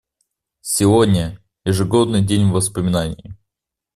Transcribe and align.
Сегодня— 0.61 1.39
ежегодный 1.63 2.25
день 2.25 2.49
воспоминаний. 2.49 3.35